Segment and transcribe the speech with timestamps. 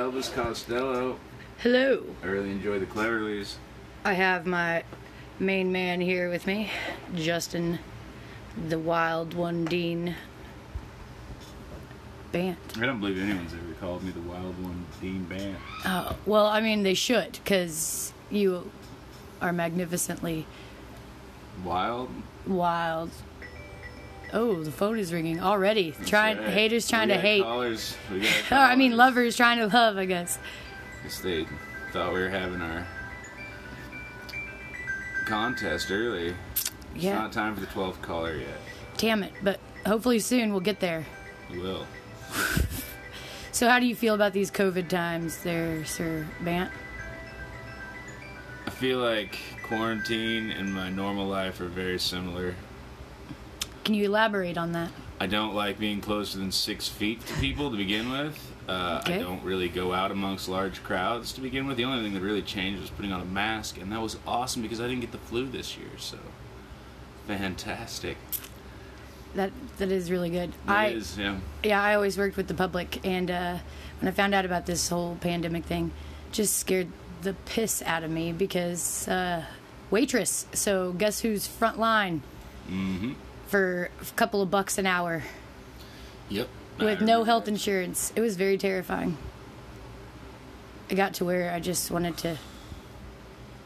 [0.00, 1.18] Elvis Costello.
[1.58, 2.02] Hello.
[2.22, 3.56] I really enjoy the Cleverleys.
[4.02, 4.82] I have my
[5.38, 6.70] main man here with me,
[7.14, 7.78] Justin,
[8.66, 10.14] the Wild One Dean
[12.32, 12.56] Bandt.
[12.78, 15.58] I don't believe anyone's ever called me the Wild One Dean Bandt.
[15.84, 18.70] Oh, uh, well, I mean, they should, because you
[19.42, 20.46] are magnificently
[21.62, 22.08] Wild?
[22.46, 23.10] wild.
[24.32, 25.94] Oh, the phone is ringing already.
[26.06, 26.48] Trying right.
[26.48, 27.42] haters trying to hate.
[27.42, 27.96] Callers.
[28.10, 30.38] We got I mean, lovers trying to love, I guess.
[31.02, 31.46] Guess they
[31.92, 32.86] thought we were having our
[35.26, 36.34] contest early.
[36.54, 36.70] It's
[37.04, 37.14] Yeah.
[37.18, 38.58] not time for the 12th caller yet.
[38.96, 39.32] Damn it.
[39.42, 41.04] But hopefully soon we'll get there.
[41.50, 41.86] We will.
[43.52, 46.70] So, how do you feel about these COVID times there, Sir Bandt?
[48.66, 52.54] I feel like quarantine and my normal life are very similar.
[53.90, 54.92] Can you elaborate on that?
[55.18, 58.38] I don't like being closer than six feet to people to begin with.
[58.68, 61.76] Uh, I don't really go out amongst large crowds to begin with.
[61.76, 64.62] The only thing that really changed was putting on a mask, and that was awesome
[64.62, 65.90] because I didn't get the flu this year.
[65.98, 66.18] So
[67.26, 68.16] fantastic!
[69.34, 70.50] That that is really good.
[70.50, 71.38] It I is, yeah.
[71.64, 73.58] yeah, I always worked with the public, and uh,
[74.00, 75.90] when I found out about this whole pandemic thing,
[76.30, 79.44] just scared the piss out of me because uh,
[79.90, 80.46] waitress.
[80.52, 82.22] So guess who's front line
[82.70, 83.12] Mm-hmm.
[83.50, 85.24] For a couple of bucks an hour
[86.28, 86.48] Yep.
[86.78, 88.12] with no health insurance?
[88.14, 89.18] It was very terrifying.
[90.88, 92.38] I got to where I just wanted to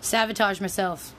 [0.00, 1.14] sabotage myself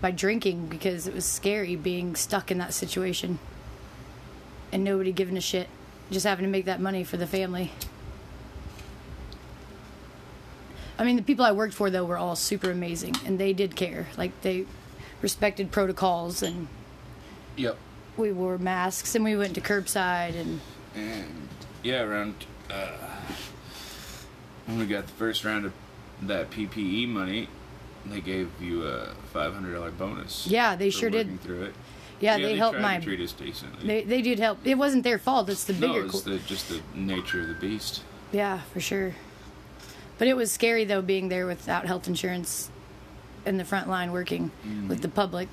[0.00, 3.38] by drinking because it was scary being stuck in that situation
[4.72, 5.68] and nobody giving a shit,
[6.10, 7.70] just having to make that money for the family.
[10.98, 13.76] I mean, the people I worked for though were all super amazing and they did
[13.76, 14.08] care.
[14.16, 14.66] Like they
[15.22, 16.66] respected protocols and
[17.56, 17.76] Yep.
[18.16, 20.60] we wore masks and we went to curbside and
[20.94, 21.48] And
[21.82, 22.34] yeah, around
[22.70, 22.88] uh,
[24.66, 25.72] when we got the first round of
[26.22, 27.48] that PPE money,
[28.06, 30.46] they gave you a five hundred dollar bonus.
[30.46, 31.40] Yeah, they sure did.
[31.42, 31.74] Through it.
[32.20, 33.86] yeah, they, helped tried my to treat us decently.
[33.86, 34.58] They they did help.
[34.64, 35.48] It wasn't their fault.
[35.48, 36.00] It's the bigger.
[36.00, 38.02] no, it's the, just the nature of the beast.
[38.32, 39.14] yeah, for sure.
[40.18, 42.70] But it was scary though being there without health insurance,
[43.44, 44.88] in the front line working Mm-hmm.
[44.88, 45.48] with the public.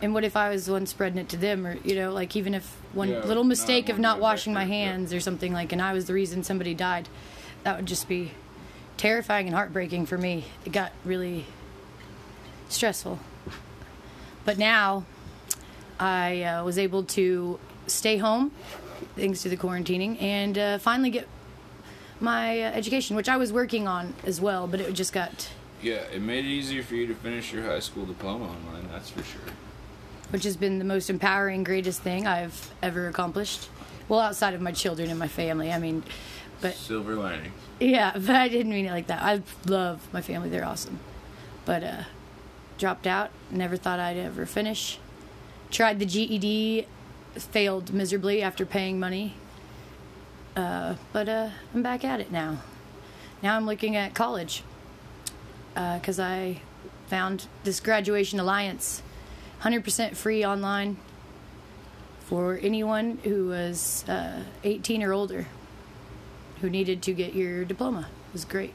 [0.00, 2.36] And what if I was the one spreading it to them, or you know, like
[2.36, 4.84] even if one Yeah, little not mistake of not washing my vector, yeah.
[4.86, 7.08] hands or something like, and I was the reason somebody died,
[7.64, 8.32] that would just be
[8.96, 10.44] terrifying and heartbreaking for me.
[10.64, 11.46] It got really
[12.68, 13.18] stressful.
[14.44, 15.04] But now,
[15.98, 18.52] I uh, was able to stay home
[19.16, 21.26] thanks to the quarantining and uh, finally get
[22.20, 25.48] my uh, education, which I was working on as well, but it just got,
[25.82, 28.88] Yeah, it made it easier for you to finish your high school diploma online.
[28.92, 29.40] That's for sure.
[30.30, 33.68] Which has been the most empowering, greatest thing I've ever accomplished.
[34.08, 36.02] Well, outside of my children and my family, I mean,
[36.60, 37.52] but Silver lining.
[37.78, 39.22] yeah, but I didn't mean it like that.
[39.22, 40.98] I love my family; they're awesome.
[41.64, 42.02] But uh,
[42.78, 43.30] dropped out.
[43.50, 44.98] Never thought I'd ever finish.
[45.70, 46.86] Tried the GED,
[47.34, 49.34] failed miserably after paying money.
[50.56, 52.58] Uh, but uh, I'm back at it now.
[53.42, 54.62] Now I'm looking at college
[55.74, 56.60] because I
[57.06, 59.02] found this graduation alliance,
[59.60, 60.96] 100% free online
[62.20, 65.46] for anyone who was uh, 18 or older
[66.60, 68.00] who needed to get your diploma.
[68.00, 68.74] It was great.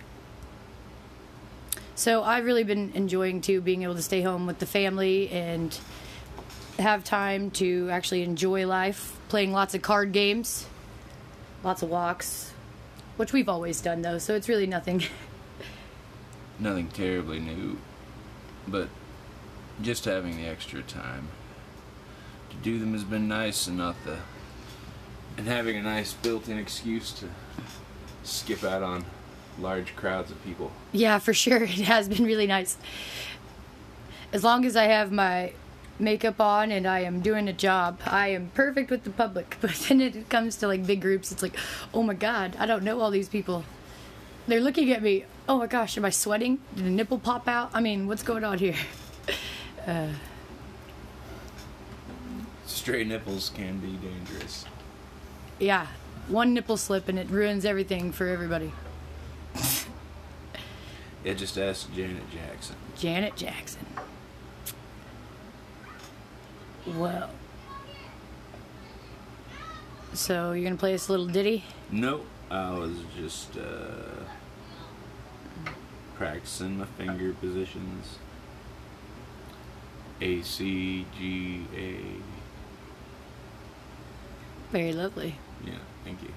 [1.95, 5.77] So I've really been enjoying too being able to stay home with the family and
[6.79, 10.65] have time to actually enjoy life, playing lots of card games,
[11.63, 12.51] lots of walks,
[13.17, 15.03] which we've always done though, so it's really nothing.
[16.59, 17.77] Nothing terribly new,
[18.67, 18.87] but
[19.81, 21.27] just having the extra time
[22.49, 24.17] to do them has been nice, and not the
[25.37, 27.27] and having a nice built-in excuse to
[28.23, 29.03] skip out on
[29.59, 30.71] large crowds of people.
[30.91, 31.63] Yeah, for sure.
[31.63, 32.77] It has been really nice.
[34.31, 35.53] As long as I have my
[35.99, 39.57] makeup on and I am doing a job, I am perfect with the public.
[39.61, 41.55] But then it comes to like big groups, it's like,
[41.93, 43.63] oh my god, I don't know all these people.
[44.47, 45.25] They're looking at me.
[45.47, 46.59] Oh my gosh, am I sweating?
[46.75, 47.69] Did a nipple pop out?
[47.73, 48.75] I mean, what's going on here?
[52.65, 54.65] Stray nipples can be dangerous.
[55.59, 55.87] Yeah,
[56.27, 58.71] one nipple slip and it ruins everything for everybody.
[61.23, 62.75] Yeah, just ask Janet Jackson.
[62.97, 63.85] Janet Jackson.
[66.85, 67.29] Well.
[70.13, 71.63] So you're gonna play us a little ditty?
[71.91, 74.23] Nope, I was just uh,
[76.15, 78.17] practicing my finger positions.
[80.23, 81.97] A C G A.
[84.71, 85.35] Very lovely.
[85.65, 85.73] Yeah,
[86.05, 86.29] thank you.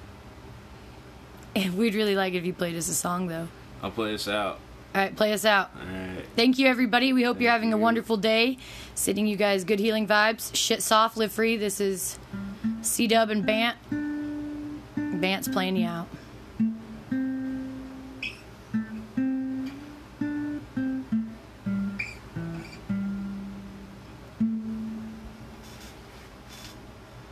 [1.55, 3.47] And We'd really like it if you played us a song, though.
[3.83, 4.59] I'll play us out.
[4.95, 5.71] All right, play us out.
[5.75, 6.25] All right.
[6.35, 7.13] Thank you, everybody.
[7.13, 8.59] We hope you're Thank having a wonderful day.
[8.95, 10.55] Sending you guys good healing vibes.
[10.55, 11.57] Shit soft, live free.
[11.57, 12.19] This is
[12.83, 13.77] C Dub and Bandt.
[15.21, 16.09] Bandt's playing you out.